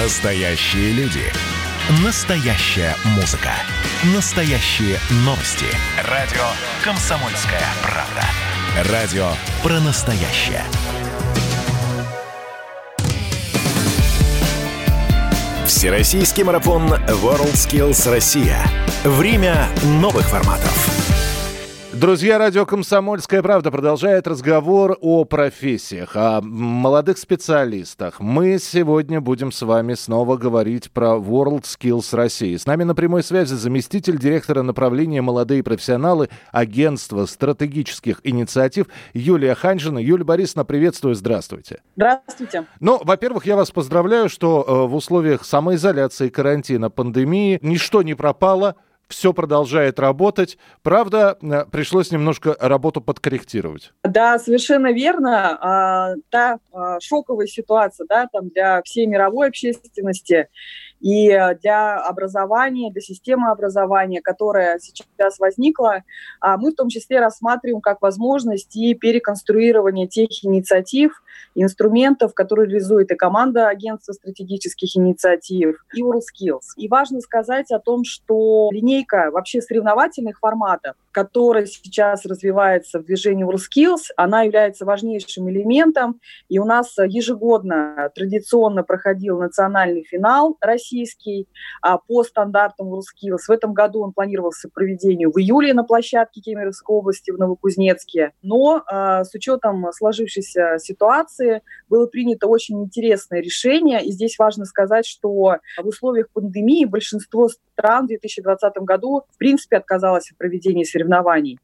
[0.00, 1.24] Настоящие люди.
[2.04, 3.50] Настоящая музыка.
[4.14, 5.66] Настоящие новости.
[6.04, 6.44] Радио
[6.84, 8.92] «Комсомольская правда».
[8.92, 9.28] Радио
[9.60, 10.62] про настоящее.
[15.66, 18.64] Всероссийский марафон WorldSkills Россия.
[19.02, 20.97] Время новых форматов.
[22.00, 28.20] Друзья, радио «Комсомольская правда» продолжает разговор о профессиях, о молодых специалистах.
[28.20, 32.56] Мы сегодня будем с вами снова говорить про World Skills России.
[32.56, 39.98] С нами на прямой связи заместитель директора направления «Молодые профессионалы» агентства стратегических инициатив Юлия Ханжина.
[39.98, 41.80] Юлия Борисовна, приветствую, здравствуйте.
[41.96, 42.66] Здравствуйте.
[42.78, 48.76] Ну, во-первых, я вас поздравляю, что э, в условиях самоизоляции, карантина, пандемии ничто не пропало–
[49.08, 50.58] все продолжает работать.
[50.82, 53.92] Правда, э, пришлось немножко работу подкорректировать.
[54.04, 55.58] Да, совершенно верно.
[55.60, 60.48] А, та а, шоковая ситуация да, там для всей мировой общественности
[61.00, 61.28] и
[61.62, 66.02] для образования, для системы образования, которая сейчас возникла,
[66.40, 71.22] а, мы в том числе рассматриваем как возможность и переконструирование тех инициатив,
[71.54, 76.74] инструментов, которые реализует и команда агентства стратегических инициатив, и WorldSkills.
[76.76, 83.46] И важно сказать о том, что линейка вообще соревновательных форматов, которая сейчас развивается в движении
[83.46, 86.20] WorldSkills, она является важнейшим элементом.
[86.48, 90.56] И у нас ежегодно традиционно проходил национальный финал
[90.88, 91.48] российский
[91.82, 93.46] а, по стандартам WorldSkills.
[93.46, 98.32] В этом году он планировался к проведению в июле на площадке Кемеровской области в Новокузнецке.
[98.42, 104.04] Но а, с учетом сложившейся ситуации было принято очень интересное решение.
[104.04, 107.48] И здесь важно сказать, что в условиях пандемии большинство
[107.78, 111.58] стран в 2020 году в принципе отказалось от проведения соревнований.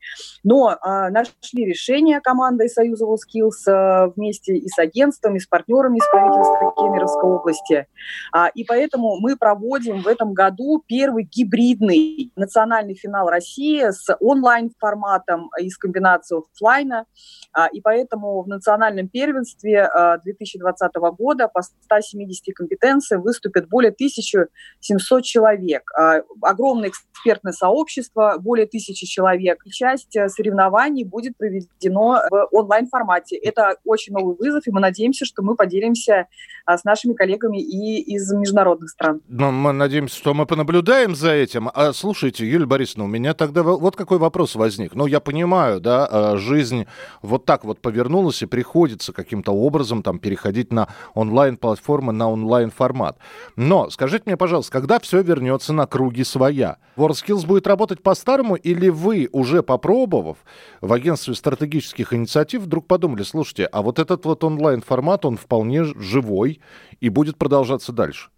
[0.45, 5.47] Но а, нашли решение команда из Союза WorldSkills а, вместе и с агентством, и с
[5.47, 7.87] партнерами из правительства Кемеровской области.
[8.33, 15.51] А, и поэтому мы проводим в этом году первый гибридный национальный финал России с онлайн-форматом
[15.61, 17.07] и с комбинацией офлайна.
[17.52, 19.89] А, и поэтому в национальном первенстве
[20.25, 25.91] 2020 а, года по 170 компетенциям выступит более 1700 человек.
[25.96, 26.04] А,
[26.42, 29.61] огромное экспертное сообщество, более тысячи человек.
[29.65, 33.37] И часть э, соревнований будет проведено в онлайн-формате.
[33.37, 36.27] Это очень новый вызов, и мы надеемся, что мы поделимся
[36.67, 39.20] с нашими коллегами и из международных стран.
[39.29, 41.70] Но мы надеемся, что мы понаблюдаем за этим.
[41.75, 44.95] А слушайте, Юлия Борисовна, у меня тогда вот какой вопрос возник.
[44.95, 46.87] Ну, я понимаю, да, жизнь
[47.23, 53.19] вот так вот повернулось, и приходится каким-то образом там переходить на онлайн-платформы, на онлайн-формат.
[53.57, 56.79] Но скажите мне, пожалуйста, когда все вернется на круги своя?
[56.97, 60.39] WorldSkills будет работать по-старому или вы, уже попробовав
[60.81, 66.61] в агентстве стратегических инициатив, вдруг подумали, слушайте, а вот этот вот онлайн-формат, он вполне живой
[66.99, 68.31] и будет продолжаться дальше?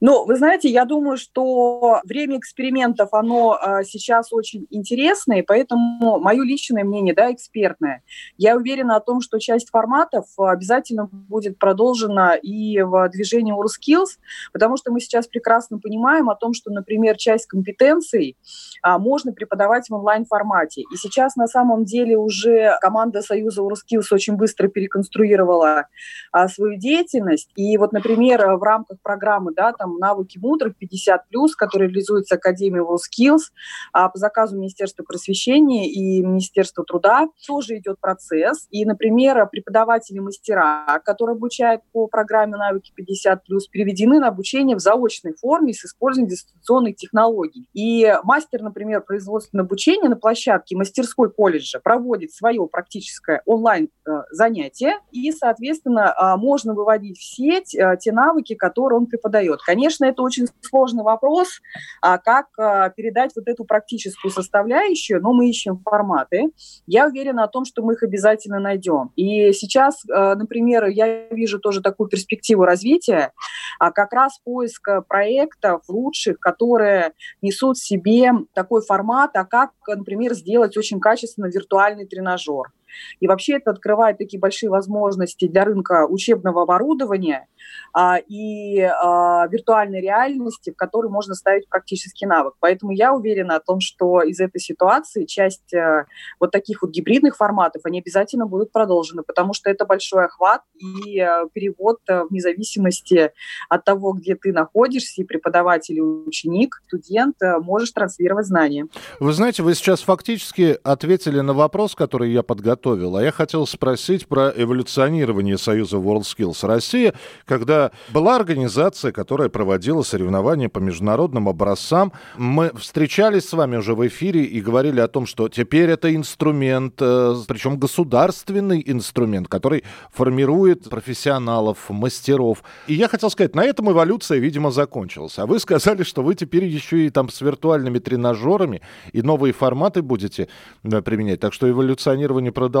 [0.00, 6.42] Ну, вы знаете, я думаю, что время экспериментов, оно э, сейчас очень интересное, поэтому мое
[6.44, 8.02] личное мнение, да, экспертное.
[8.36, 14.18] Я уверена о том, что часть форматов обязательно будет продолжена и в движении WorldSkills,
[14.52, 18.36] потому что мы сейчас прекрасно понимаем о том, что, например, часть компетенций
[18.82, 20.82] э, можно преподавать в онлайн-формате.
[20.92, 25.86] И сейчас на самом деле уже команда Союза WorldSkills очень быстро переконструировала
[26.34, 27.50] э, свою деятельность.
[27.56, 31.18] И вот, например, в рамках программы, да, там, там навыки мудрых 50+,
[31.56, 33.52] которые реализуются Академией WorldSkills
[33.92, 37.28] а по заказу Министерства просвещения и Министерства труда.
[37.46, 38.66] Тоже идет процесс.
[38.70, 43.38] И, например, преподаватели-мастера, которые обучают по программе навыки 50+,
[43.70, 47.68] переведены на обучение в заочной форме с использованием дистанционных технологий.
[47.72, 54.98] И мастер, например, производственного обучения на площадке мастерской колледжа проводит свое практическое онлайн э, занятие,
[55.12, 59.55] и, соответственно, а, можно выводить в сеть э, те навыки, которые он преподает.
[59.64, 61.60] Конечно, это очень сложный вопрос,
[62.00, 66.50] а как а, передать вот эту практическую составляющую, но мы ищем форматы.
[66.86, 69.10] Я уверена о том, что мы их обязательно найдем.
[69.16, 73.32] И сейчас, а, например, я вижу тоже такую перспективу развития,
[73.78, 80.34] а как раз поиск проектов лучших, которые несут в себе такой формат, а как, например,
[80.34, 82.72] сделать очень качественно виртуальный тренажер.
[83.20, 87.46] И вообще это открывает такие большие возможности для рынка учебного оборудования
[87.92, 92.54] а, и а, виртуальной реальности, в которой можно ставить практический навык.
[92.60, 96.06] Поэтому я уверена о том, что из этой ситуации часть а,
[96.40, 101.18] вот таких вот гибридных форматов, они обязательно будут продолжены, потому что это большой охват и
[101.20, 103.32] а, перевод а, вне зависимости
[103.68, 108.86] от того, где ты находишься, и преподаватель, и ученик, студент, а, можешь транслировать знания.
[109.20, 113.16] Вы знаете, вы сейчас фактически ответили на вопрос, который я подготовил подготовил.
[113.16, 120.68] А я хотел спросить про эволюционирование Союза WorldSkills Россия, когда была организация, которая проводила соревнования
[120.68, 122.12] по международным образцам.
[122.36, 126.94] Мы встречались с вами уже в эфире и говорили о том, что теперь это инструмент,
[127.00, 132.62] э, причем государственный инструмент, который формирует профессионалов, мастеров.
[132.86, 135.38] И я хотел сказать, на этом эволюция, видимо, закончилась.
[135.38, 138.80] А вы сказали, что вы теперь еще и там с виртуальными тренажерами
[139.12, 140.48] и новые форматы будете
[140.82, 141.40] да, применять.
[141.40, 142.75] Так что эволюционирование продолжается,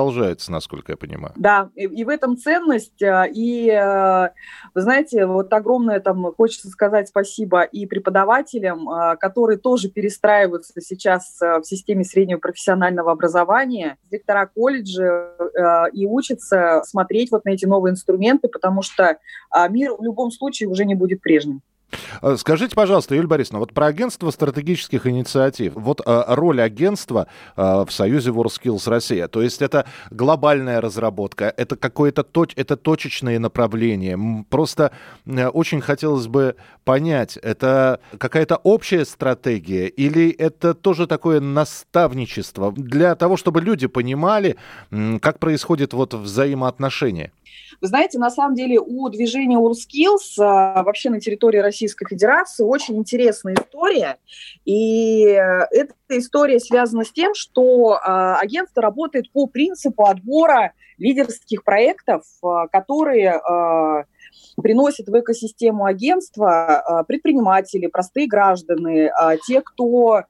[0.52, 1.32] насколько я понимаю.
[1.36, 3.02] Да, и, и в этом ценность.
[3.02, 4.28] Э, и, э,
[4.74, 11.38] вы знаете, вот огромное там хочется сказать спасибо и преподавателям, э, которые тоже перестраиваются сейчас
[11.40, 15.32] в системе среднего профессионального образования, директора колледжа
[15.92, 19.18] и учатся смотреть вот на эти новые инструменты, потому что
[19.70, 21.62] мир в любом случае уже не будет прежним.
[22.22, 25.72] Э, скажите, пожалуйста, Юлия Борисовна, вот про агентство стратегических инициатив.
[25.74, 29.28] Вот э, роль агентства э, в Союзе WorldSkills Россия.
[29.28, 34.18] То есть это глобальная разработка, это какое-то точ, это точечные направления.
[34.48, 34.92] Просто
[35.26, 43.36] очень хотелось бы понять, это какая-то общая стратегия или это тоже такое наставничество для того,
[43.36, 44.56] чтобы люди понимали,
[45.20, 47.32] как происходит вот взаимоотношения?
[47.80, 52.96] Вы знаете, на самом деле у движения WorldSkills а, вообще на территории Российской Федерации очень
[52.96, 54.18] интересная история.
[54.64, 62.24] И эта история связана с тем, что а, агентство работает по принципу отбора лидерских проектов,
[62.42, 63.40] а, которые
[64.62, 69.10] приносят в экосистему агентства предприниматели, простые граждане,
[69.46, 70.26] те, кто а,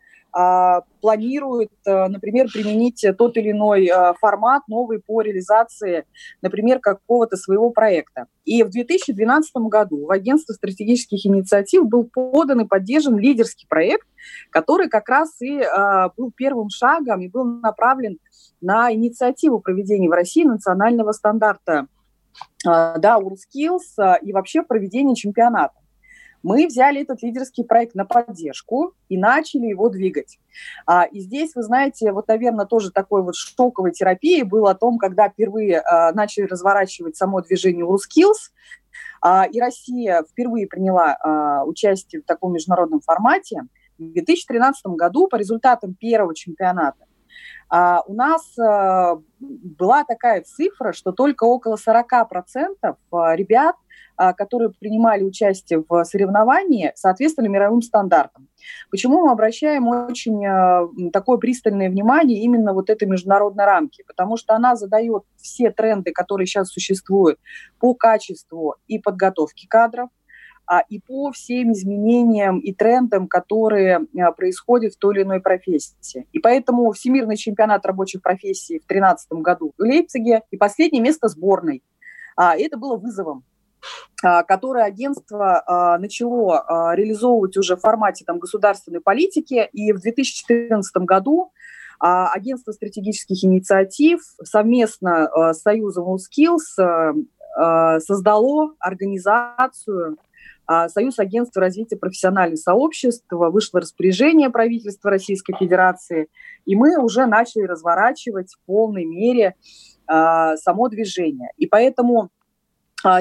[1.00, 6.04] планирует, э, например, применить тот или иной э, формат новый по реализации,
[6.42, 8.26] например, какого-то своего проекта.
[8.44, 14.06] И в 2012 году в агентство стратегических инициатив был подан и поддержан лидерский проект,
[14.50, 18.18] который как раз и а, был первым шагом и был направлен
[18.60, 21.86] на инициативу проведения в России национального стандарта
[22.66, 25.74] а, да, WorldSkills и вообще проведения чемпионата.
[26.46, 30.38] Мы взяли этот лидерский проект на поддержку и начали его двигать.
[30.86, 34.96] А, и здесь, вы знаете, вот, наверное, тоже такой вот шоковой терапией было о том,
[34.96, 38.52] когда впервые а, начали разворачивать само движение WorldSkills,
[39.20, 43.62] а, и Россия впервые приняла а, участие в таком международном формате.
[43.98, 47.06] В 2013 году по результатам первого чемпионата
[47.68, 52.76] а у нас а, была такая цифра, что только около 40%
[53.34, 53.85] ребят а,
[54.16, 58.48] которые принимали участие в соревновании, соответствовали мировым стандартам.
[58.90, 64.04] Почему мы обращаем очень а, такое пристальное внимание именно вот этой международной рамки?
[64.06, 67.38] Потому что она задает все тренды, которые сейчас существуют
[67.78, 70.08] по качеству и подготовке кадров,
[70.66, 74.00] а, и по всем изменениям и трендам, которые
[74.36, 76.26] происходят в той или иной профессии.
[76.32, 81.82] И поэтому Всемирный чемпионат рабочих профессий в 2013 году в Лейпциге и последнее место сборной.
[82.36, 83.55] Это было вызовом а,
[84.22, 89.68] которое агентство а, начало а, реализовывать уже в формате там, государственной политики.
[89.72, 91.52] И в 2014 году
[91.98, 100.18] агентство стратегических инициатив совместно с Союзом WorldSkills создало организацию
[100.88, 106.28] Союз агентства развития профессиональных сообществ, вышло распоряжение правительства Российской Федерации,
[106.66, 109.54] и мы уже начали разворачивать в полной мере
[110.06, 111.48] само движение.
[111.56, 112.45] И поэтому а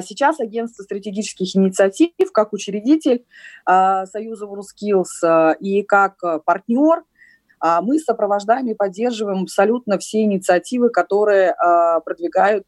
[0.02, 3.26] сейчас агентство стратегических инициатив, как учредитель
[3.66, 7.04] а, Союза WorldSkills а, и как партнер,
[7.82, 11.56] мы сопровождаем и поддерживаем абсолютно все инициативы, которые
[12.04, 12.68] продвигают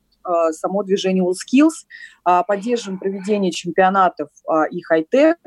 [0.52, 4.30] само движение WorldSkills, поддерживаем проведение чемпионатов
[4.72, 5.38] и хай-тек,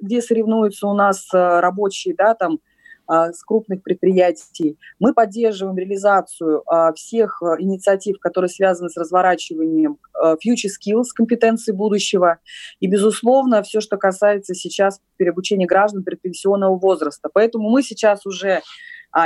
[0.00, 2.75] где соревнуются у нас рабочие, да, там, а,
[3.08, 4.78] с крупных предприятий.
[4.98, 9.98] Мы поддерживаем реализацию а, всех а, инициатив, которые связаны с разворачиванием
[10.44, 12.38] future skills, компетенции будущего.
[12.80, 17.28] И, безусловно, все, что касается сейчас переобучения граждан предпенсионного возраста.
[17.32, 18.62] Поэтому мы сейчас уже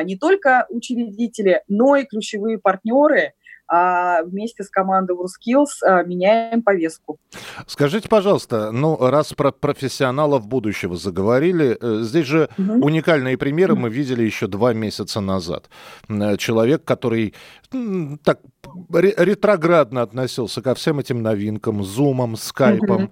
[0.05, 3.40] не только учредители, но и ключевые партнеры– а
[3.71, 7.19] вместе с командой WorldSkills а, меняем повестку.
[7.67, 12.85] Скажите, пожалуйста, ну, раз про профессионалов будущего заговорили, э, здесь же угу.
[12.87, 15.71] уникальные примеры мы видели еще два месяца назад.
[16.09, 17.35] Э, человек, который
[18.25, 18.41] так
[18.93, 23.11] ретроградно относился ко всем этим новинкам, зумам, скайпам.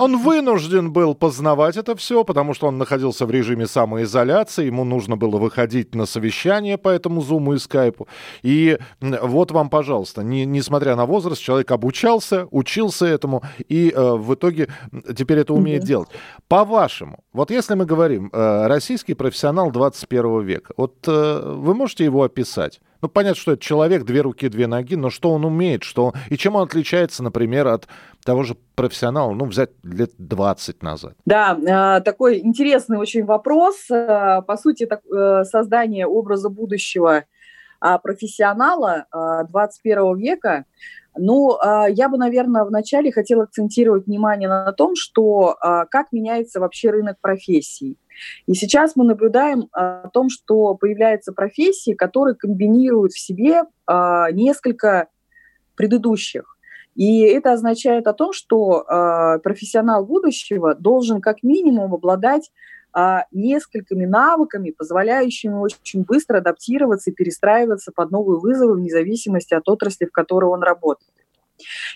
[0.00, 5.16] Он вынужден был познавать это все, потому что он находился в режиме самоизоляции, ему нужно
[5.16, 8.08] было выходить на совещание по этому зуму и скайпу.
[8.42, 14.00] И вот вам, пожалуйста, пожалуйста, не, несмотря на возраст, человек обучался, учился этому и э,
[14.00, 14.68] в итоге
[15.16, 15.86] теперь это умеет mm-hmm.
[15.86, 16.08] делать.
[16.46, 22.22] По-вашему, вот если мы говорим, э, российский профессионал 21 века, вот э, вы можете его
[22.22, 22.80] описать?
[23.02, 26.36] Ну, понятно, что это человек, две руки, две ноги, но что он умеет, что и
[26.36, 27.88] чем он отличается, например, от
[28.24, 31.14] того же профессионала, ну, взять лет 20 назад?
[31.24, 33.90] Да, э, такой интересный очень вопрос.
[33.90, 37.24] Э, по сути, э, создание образа будущего
[37.80, 39.06] а, профессионала
[39.48, 40.64] 21 века,
[41.16, 41.58] ну,
[41.88, 45.56] я бы, наверное, вначале хотела акцентировать внимание на том, что
[45.90, 47.98] как меняется вообще рынок профессий.
[48.46, 55.08] И сейчас мы наблюдаем о том, что появляются профессии, которые комбинируют в себе а, несколько
[55.74, 56.56] предыдущих.
[56.94, 58.84] И это означает о том, что
[59.42, 62.50] профессионал будущего должен как минимум обладать
[63.30, 70.06] несколькими навыками, позволяющими очень быстро адаптироваться и перестраиваться под новые вызовы вне зависимости от отрасли,
[70.06, 71.10] в которой он работает.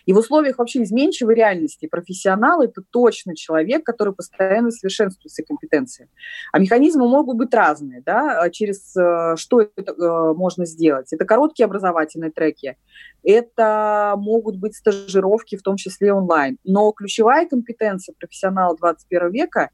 [0.07, 6.09] И в условиях вообще изменчивой реальности профессионал– это точно человек, который постоянно совершенствует свои компетенции.
[6.53, 11.13] А механизмы могут быть разные, да, а через э, что это э, можно сделать.
[11.13, 12.77] Это короткие образовательные треки,
[13.23, 16.59] это могут быть стажировки, в том числе онлайн.
[16.65, 19.71] Но ключевая компетенция профессионала 21 века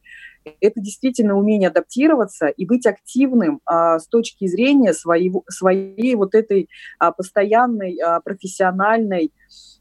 [0.61, 6.68] это действительно умение адаптироваться и быть активным а, с точки зрения своей, своей вот этой
[6.99, 9.32] а, постоянной а, профессиональной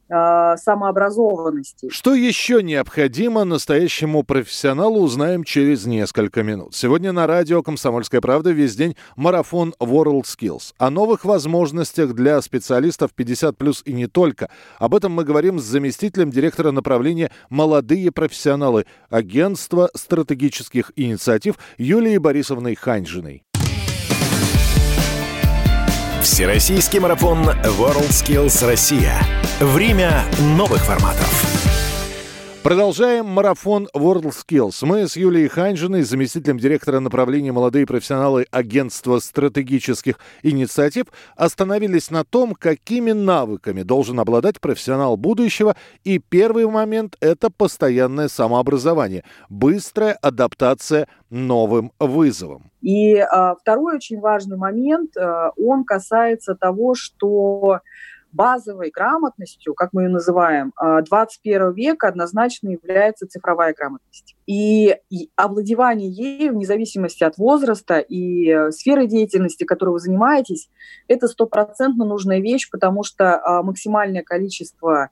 [0.10, 1.90] самообразованности.
[1.90, 6.74] Что еще необходимо настоящему профессионалу, узнаем через несколько минут.
[6.76, 10.74] Сегодня на радио «Комсомольская правда» весь день марафон World Skills.
[10.78, 14.50] О новых возможностях для специалистов 50+, и не только.
[14.80, 22.76] Об этом мы говорим с заместителем директора направления «Молодые профессионалы» Агентства стратегических инициатив Юлией Борисовной
[22.76, 23.44] Ханьжиной.
[26.32, 29.20] Всероссийский марафон WorldSkills Россия.
[29.60, 31.49] Время новых форматов.
[32.70, 34.86] Продолжаем марафон WorldSkills.
[34.86, 42.54] Мы с Юлией Ханьжиной, заместителем директора направления «Молодые профессионалы» Агентства стратегических инициатив, остановились на том,
[42.54, 45.76] какими навыками должен обладать профессионал будущего.
[46.04, 52.70] И первый момент– это постоянное самообразование, быстрая адаптация новым вызовам.
[52.82, 57.80] И а, второй очень важный момент, а, он касается того, что
[58.32, 64.36] базовой грамотностью, как мы ее называем, 21 а, века однозначно является цифровая грамотность.
[64.46, 64.96] И,
[65.36, 70.70] овладевание ею, вне зависимости от возраста и э, сферы деятельности, которой вы занимаетесь,
[71.08, 75.10] это стопроцентно нужная вещь, потому что а, максимальное количество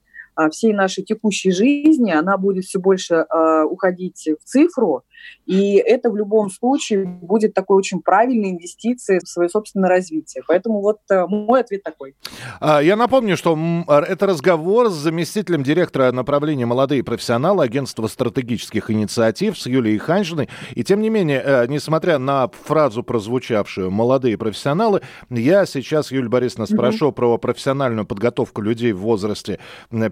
[0.51, 3.25] всей нашей текущей жизни, она будет все больше
[3.69, 5.03] уходить в цифру,
[5.45, 10.43] и это в любом случае будет такой очень правильной инвестицией в свое собственное развитие.
[10.45, 12.15] Поэтому вот э, мой ответ такой.
[12.59, 19.57] А, я напомню, что это разговор с заместителем директора направления «Молодые профессионалы» Агентства стратегических инициатив
[19.57, 20.49] с Юлией Ханжиной.
[20.75, 26.65] И тем не менее, э, несмотря на фразу, прозвучавшую «молодые профессионалы», я сейчас, Юлия Борисовна,
[26.65, 27.13] спрошу mm-hmm.
[27.13, 29.59] про профессиональную подготовку людей в возрасте
[29.91, 30.09] 50+,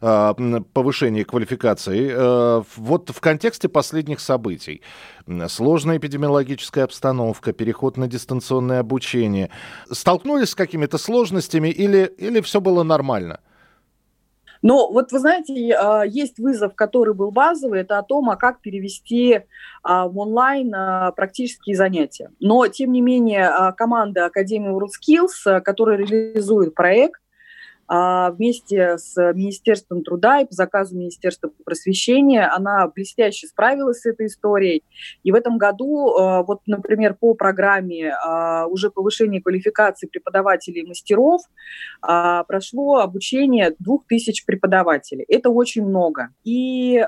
[0.00, 0.34] а,
[0.72, 2.10] повышение квалификации.
[2.12, 4.82] Э, вот в контексте последних событий.
[5.48, 9.50] Сложная эпидемиологическая обстановка, переход на дистанционное обучение.
[9.90, 13.40] Столкнулись с какими-то сложностями или, или все было нормально?
[14.62, 18.60] Но вот вы знаете, а, есть вызов, который был базовый, это о том, а как
[18.60, 19.40] перевести
[19.82, 22.30] а, в онлайн а, практические занятия.
[22.40, 27.19] Но, тем не менее, команда Академии WorldSkills, которая реализует проект,
[27.90, 34.84] вместе с Министерством труда и по заказу Министерства просвещения она блестяще справилась с этой историей.
[35.24, 40.86] И в этом году, а, вот, например, по программе а, уже повышения квалификации преподавателей и
[40.86, 41.42] мастеров
[42.00, 45.24] прошло обучение 2000 преподавателей.
[45.28, 46.28] Это очень много.
[46.44, 47.04] И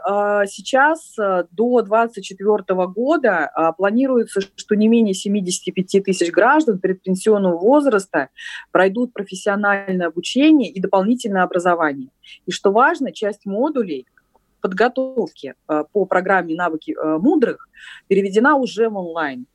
[0.46, 8.28] сейчас до 2024 года планируется, что не менее 75 тысяч граждан предпенсионного возраста
[8.70, 12.08] пройдут профессиональное обучение и дополнительное образование.
[12.46, 14.06] И что важно, часть модулей
[14.60, 17.68] подготовки э, по программе «Навыки э, мудрых»
[18.08, 19.46] переведена уже в онлайн.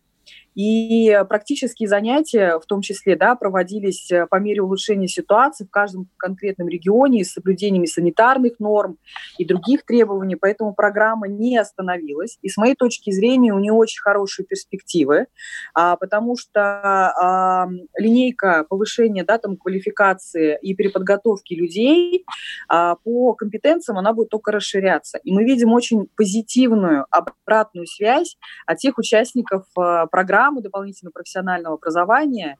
[0.57, 6.09] И практические занятия, в том числе, да, проводились э, по мере улучшения ситуации в каждом
[6.17, 8.97] конкретном регионе с соблюдениями санитарных норм
[9.37, 10.35] и других требований.
[10.35, 12.39] Поэтому программа не остановилась.
[12.41, 15.27] И с моей точки зрения у нее очень хорошие перспективы,
[15.75, 22.25] а, потому что а, линейка повышения да, там, квалификации и переподготовки людей
[22.67, 25.19] а, по компетенциям, она будет только расширяться.
[25.23, 31.75] И мы видим очень позитивную обратную связь от тех участников а, программы, программы дополнительного профессионального
[31.75, 32.57] образования,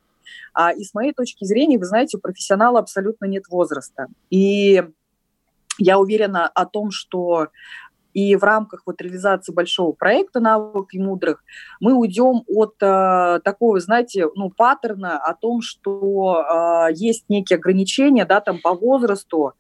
[0.54, 4.08] А, и с моей точки зрения, вы знаете, у профессионала абсолютно нет возраста.
[4.30, 4.84] И
[5.78, 7.48] я уверена о том, что
[8.18, 11.44] и в рамках вот реализации большого проекта «Навык и мудрых»
[11.80, 16.42] мы уйдем от э, такого, знаете, ну, паттерна о том, что
[16.90, 19.54] э, есть некие ограничения да, там, по возрасту,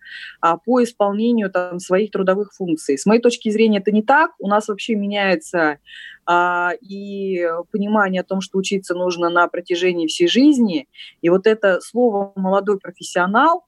[0.43, 2.97] э, по исполнению там, своих трудовых функций.
[2.97, 4.31] С моей точки зрения это не так.
[4.39, 5.77] У нас вообще меняется
[6.25, 10.87] а, и понимание о том, что учиться нужно на протяжении всей жизни.
[11.21, 13.67] И вот это слово «молодой профессионал»,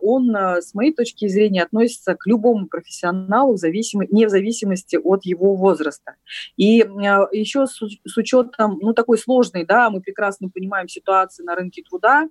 [0.00, 5.24] он, э, с моей точки зрения, относится к любому профессионалу, зависимо, не в зависимости от
[5.24, 6.14] его возраста.
[6.56, 6.86] И э,
[7.32, 12.22] еще с, с учетом, ну, такой сложной, да, мы прекрасно понимаем ситуацию на рынке труда,
[12.22, 12.28] а,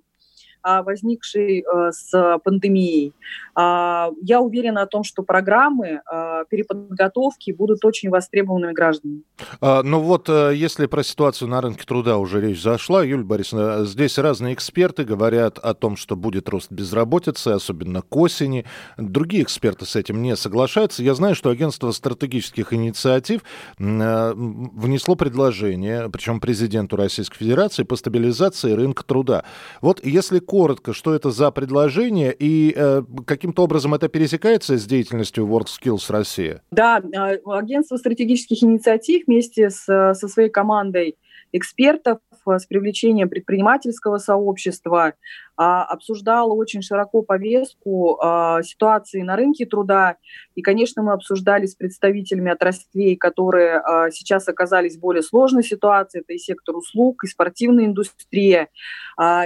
[0.82, 3.12] возникшей э, с пандемией.
[3.54, 9.22] А, я уверена о том, что программы а, переподготовки будут очень востребованными гражданами.
[9.60, 14.18] Ну вот, э, если про ситуацию на рынке труда уже речь зашла, Юлия Борисовна, здесь
[14.18, 18.64] разные эксперты говорят о том, что будет рост безработицы, особенно к осени.
[18.96, 21.02] Другие эксперты с этим не соглашаются.
[21.02, 23.42] Я знаю, что агентство стратегических инициатив
[23.78, 29.44] э, внесло предложение, причем президенту Российской Федерации, по стабилизации рынка труда.
[29.80, 35.46] Вот если коротко, что это за предложение и э, каким-то образом это пересекается с деятельностью
[35.46, 36.62] WorldSkills Россия?
[36.70, 41.18] Да, э, агентство стратегических инициатив вместе с, со своей командой
[41.52, 45.14] экспертов с привлечением предпринимательского сообщества
[45.58, 50.16] а, обсуждала очень широко повестку а, ситуации на рынке труда.
[50.54, 56.20] И, конечно, мы обсуждали с представителями отраслей, которые а, сейчас оказались в более сложной ситуации.
[56.20, 58.68] Это и сектор услуг, и спортивная индустрия,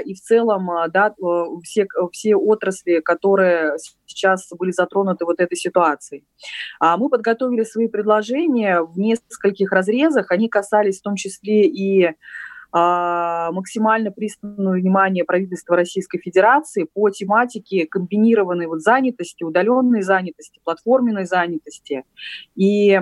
[0.04, 1.14] и в целом да,
[1.62, 3.76] все, все отрасли, которые
[4.06, 6.24] сейчас были затронуты вот этой ситуацией.
[6.80, 10.30] Мы подготовили свои предложения в нескольких разрезах.
[10.30, 12.14] Они касались в том числе и
[12.72, 22.04] максимально пристальное внимание правительства Российской Федерации по тематике комбинированной вот занятости, удаленной занятости, платформенной занятости.
[22.54, 23.00] И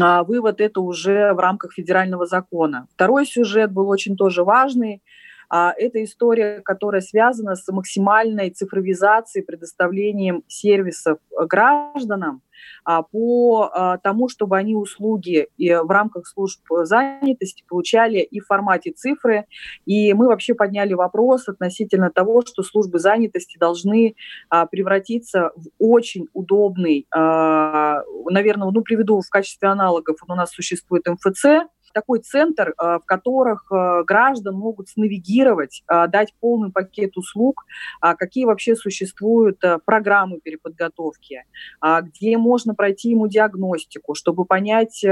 [0.00, 2.86] а, вывод это уже в рамках федерального закона.
[2.94, 5.02] Второй сюжет был очень тоже важный.
[5.50, 12.51] А, это история, которая связана с максимальной цифровизацией, предоставлением сервисов гражданам– а,
[12.84, 19.46] по а, тому, чтобы они услуги в рамках служб занятости получали и в формате цифры.
[19.86, 24.14] И мы вообще подняли вопрос относительно того, что службы занятости должны
[24.48, 31.68] а, превратиться в очень удобный, наверное, ну, приведу в качестве аналогов, у нас существует МФЦ,
[31.92, 37.64] такой центр, э, в которых э, граждан могут навигировать, э, дать полный пакет услуг,
[38.00, 41.44] а какие вообще существуют программы переподготовки,
[41.80, 45.04] а где можно пройти ему диагностику, чтобы понять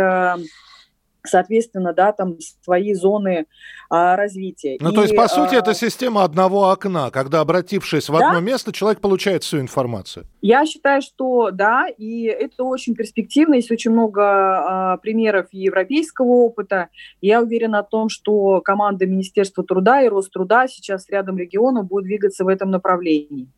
[1.24, 3.46] соответственно, да, там свои зоны
[3.88, 4.78] а, развития.
[4.80, 5.58] Ну, и, то есть, по сути, а...
[5.58, 8.28] это система одного окна, когда, обратившись в да?
[8.28, 10.26] одно место, человек получает всю информацию.
[10.42, 16.88] Я считаю, что да, и это очень перспективно, есть очень много а, примеров европейского опыта.
[17.20, 22.44] Я уверена о том, что команда Министерства труда и Роструда сейчас рядом регионов будет двигаться
[22.44, 23.48] в этом направлении.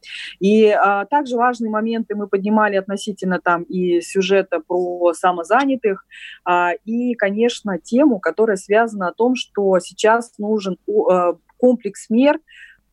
[0.41, 6.05] И а, также важные моменты мы поднимали относительно там и сюжета про самозанятых,
[6.45, 12.39] а, и, конечно, конечно, тему, которая связана о том, что сейчас нужен э, комплекс мер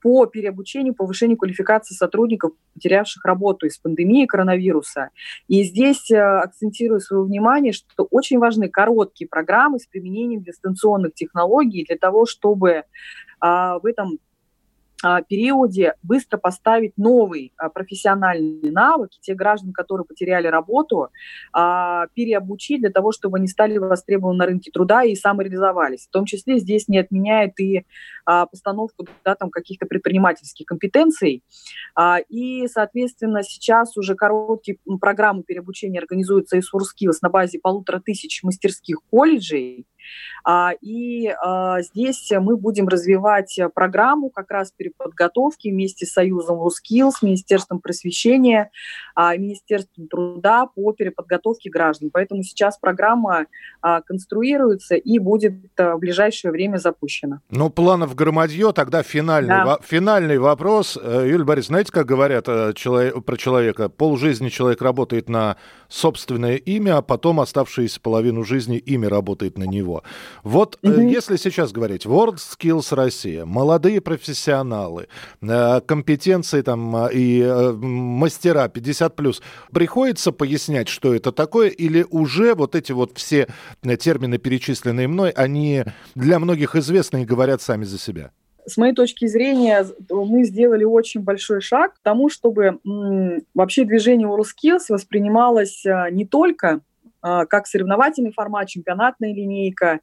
[0.01, 5.09] по переобучению, повышению квалификации сотрудников, потерявших работу из пандемии коронавируса.
[5.47, 11.85] И здесь э, акцентирую свое внимание, что очень важны короткие программы с применением дистанционных технологий
[11.85, 12.83] для того, чтобы
[13.41, 14.19] а, в этом
[15.27, 21.09] периоде быстро поставить новый а, профессиональный навык, те граждан, которые потеряли работу,
[21.53, 26.07] а, переобучить для того, чтобы они стали востребованы на рынке труда и самореализовались.
[26.07, 27.85] В том числе здесь не отменяет и
[28.25, 31.43] постановку да, там, каких-то предпринимательских компетенций.
[32.29, 38.97] И, соответственно, сейчас уже короткие программы переобучения организуются из WorkSkills на базе полутора тысяч мастерских
[39.09, 39.87] колледжей,
[40.38, 40.38] а,
[40.81, 47.79] и а, здесь мы будем развивать программу как раз переподготовки вместе с Союзом WorldSkills, Министерством
[47.79, 48.71] просвещения,
[49.15, 52.09] а, Министерством труда по переподготовке граждан.
[52.11, 53.45] Поэтому сейчас программа
[54.05, 57.41] конструируется и будет в ближайшее время запущена.
[57.49, 59.65] Ну, планов громадье, тогда финальный, да.
[59.65, 60.97] во- финальный вопрос.
[61.01, 63.89] Э, Юлия Борисовна, знаете, как говорят э, человек, про человека?
[63.89, 65.57] Полжизни человек работает на
[65.87, 70.03] собственное имя, а потом оставшиеся половину жизни имя работает на него.
[70.43, 70.99] Вот угу.
[71.01, 75.07] если сейчас говорить, World Skills Россия, молодые профессионалы,
[75.41, 77.43] э, компетенции там э, и
[77.81, 83.47] мастера 50+, приходится пояснять, что это такое, или уже вот эти вот все
[83.99, 85.83] термины, перечисленные мной, они
[86.15, 88.31] для многих известны и говорят сами за себя?
[88.65, 92.79] С моей точки зрения, мы сделали очень большой шаг к тому, чтобы
[93.55, 96.81] вообще движение WorldSkills воспринималось не только
[97.21, 99.99] как соревновательный формат, чемпионатная линейка,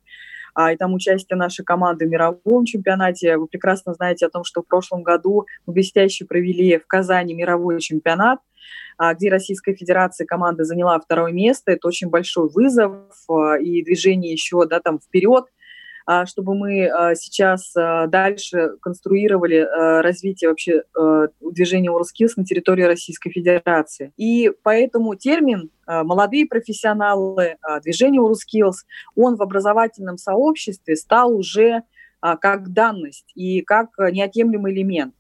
[0.57, 3.37] а, и там участие нашей команды в мировом чемпионате.
[3.37, 7.79] Вы прекрасно знаете о том, что в прошлом году мы блестяще провели в Казани мировой
[7.79, 8.39] чемпионат,
[8.97, 11.73] а, где Российская Федерация команда заняла второе место.
[11.73, 12.95] Это очень большой вызов
[13.29, 15.56] а, и движение еще да, там вперед а,
[16.27, 19.67] чтобы мы а, сейчас а, дальше конструировали
[20.03, 20.83] развитие вообще
[21.41, 24.13] движения WorldSkills на территории Российской Федерации.
[24.17, 31.83] И поэтому термин молодые профессионалы, движение WorldSkills, он в образовательном сообществе стал уже
[32.21, 35.15] как данность и как неотъемлемый элемент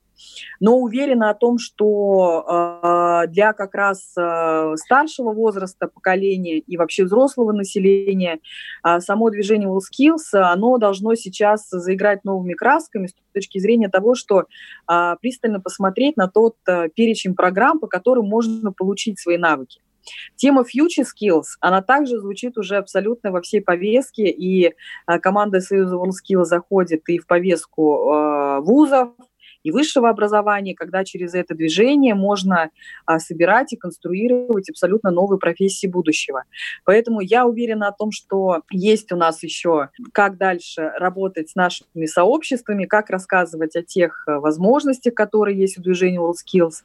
[0.60, 7.04] но уверена о том, что э, для как раз э, старшего возраста поколения и вообще
[7.04, 8.40] взрослого населения
[8.84, 14.44] э, само движение WillSkills, оно должно сейчас заиграть новыми красками с точки зрения того, что
[15.20, 16.56] пристально посмотреть на тот
[16.94, 19.80] перечень программ, по которым можно получить свои навыки.
[20.36, 24.74] Тема Future Skills, она также звучит уже абсолютно во всей повестке, и
[25.20, 29.10] команда Союза WorldSkills заходит и в повестку вузов,
[29.66, 32.70] и высшего образования, когда через это движение можно
[33.04, 36.44] а, собирать и конструировать абсолютно новые профессии будущего.
[36.84, 42.06] Поэтому я уверена о том, что есть у нас еще как дальше работать с нашими
[42.06, 46.84] сообществами, как рассказывать о тех а, возможностях, которые есть у движения WorldSkills,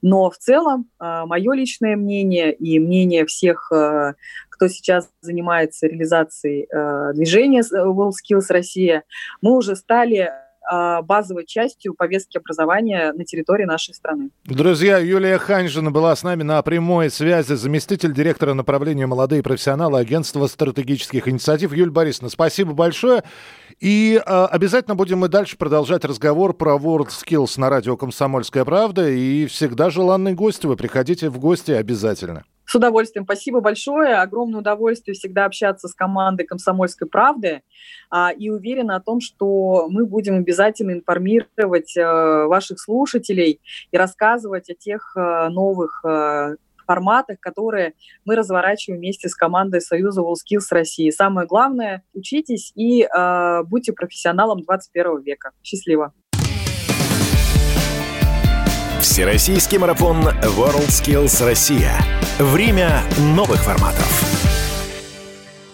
[0.00, 4.14] но в целом, а, мое личное мнение и мнение всех, а,
[4.50, 6.68] кто сейчас занимается реализацией
[7.14, 9.04] движения WorldSkills Россия,
[9.40, 10.30] мы уже стали
[10.70, 14.30] базовой частью повестки образования на территории нашей страны.
[14.44, 20.46] Друзья, Юлия Ханьжина была с нами на прямой связи, заместитель директора направления «Молодые профессионалы» Агентства
[20.46, 21.72] стратегических инициатив.
[21.72, 23.22] Юлия Борисовна, спасибо большое.
[23.80, 29.08] И э, обязательно будем мы дальше продолжать разговор про World Skills на радио «Комсомольская правда».
[29.08, 30.64] И всегда желанный гость.
[30.64, 32.44] Вы приходите в гости обязательно.
[32.70, 33.24] С удовольствием.
[33.24, 34.14] Спасибо большое.
[34.14, 37.62] Огромное удовольствие всегда общаться с командой «Комсомольской правды».
[38.10, 44.70] А, и уверена о том, что мы будем обязательно информировать а, ваших слушателей и рассказывать
[44.70, 46.54] о тех а, новых а,
[46.86, 51.10] форматах, которые мы разворачиваем вместе с командой Союза WorldSkills России.
[51.10, 55.50] Самое главное, учитесь и э, будьте профессионалом 21 века.
[55.62, 56.12] Счастливо!
[59.00, 61.98] Всероссийский марафон WorldSkills Россия.
[62.38, 64.19] Время новых форматов.